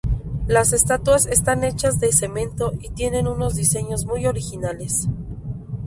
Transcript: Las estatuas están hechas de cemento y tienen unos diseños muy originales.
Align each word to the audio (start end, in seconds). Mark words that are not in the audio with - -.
Las 0.47 0.73
estatuas 0.73 1.27
están 1.27 1.63
hechas 1.63 1.99
de 1.99 2.11
cemento 2.11 2.73
y 2.81 2.89
tienen 2.89 3.27
unos 3.27 3.53
diseños 3.53 4.03
muy 4.07 4.25
originales. 4.25 5.07